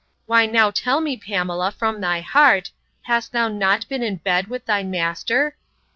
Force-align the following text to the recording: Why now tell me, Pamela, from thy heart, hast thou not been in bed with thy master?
Why 0.25 0.47
now 0.47 0.71
tell 0.71 0.99
me, 0.99 1.15
Pamela, 1.15 1.69
from 1.71 2.01
thy 2.01 2.21
heart, 2.21 2.71
hast 3.03 3.33
thou 3.33 3.49
not 3.49 3.87
been 3.87 4.01
in 4.01 4.15
bed 4.15 4.47
with 4.47 4.65
thy 4.65 4.81
master? 4.81 5.57